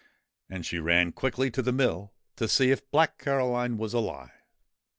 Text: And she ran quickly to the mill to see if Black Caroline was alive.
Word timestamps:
And 0.49 0.65
she 0.65 0.79
ran 0.79 1.11
quickly 1.11 1.51
to 1.51 1.61
the 1.61 1.71
mill 1.71 2.11
to 2.37 2.47
see 2.47 2.71
if 2.71 2.89
Black 2.89 3.19
Caroline 3.19 3.77
was 3.77 3.93
alive. 3.93 4.31